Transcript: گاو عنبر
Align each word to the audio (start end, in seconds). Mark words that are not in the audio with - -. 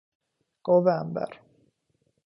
گاو 0.65 0.85
عنبر 0.97 1.31